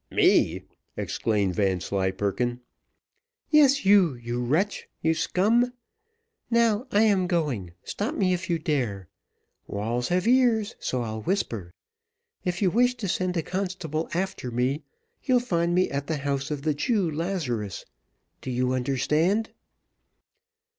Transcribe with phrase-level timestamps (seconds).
[0.09, 0.63] "Me!"
[0.97, 2.59] exclaimed Vanslyperken.
[3.51, 5.73] "Yes, you you wretch you scum.
[6.49, 9.09] Now I am going, stop me if you dare.
[9.67, 11.71] Walls have ears, so I'll whisper.
[12.43, 14.81] If you wish to send a constable after me,
[15.21, 17.85] you'll find me at the house of the Jew Lazarus.
[18.41, 19.51] Do you understand?"